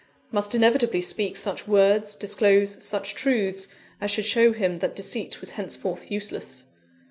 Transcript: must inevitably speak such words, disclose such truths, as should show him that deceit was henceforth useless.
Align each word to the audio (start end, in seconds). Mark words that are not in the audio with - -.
must 0.31 0.55
inevitably 0.55 0.99
speak 0.99 1.37
such 1.37 1.67
words, 1.67 2.15
disclose 2.15 2.83
such 2.83 3.13
truths, 3.13 3.67
as 4.01 4.09
should 4.09 4.25
show 4.25 4.51
him 4.51 4.79
that 4.79 4.95
deceit 4.95 5.39
was 5.39 5.51
henceforth 5.51 6.09
useless. 6.09 6.65